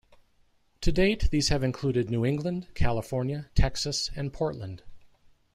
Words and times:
To 0.81 0.91
date 0.91 1.29
these 1.29 1.49
have 1.49 1.61
included 1.61 2.09
New 2.09 2.25
England, 2.25 2.69
California, 2.73 3.51
Texas, 3.53 4.09
and 4.15 4.33
Portland. 4.33 4.81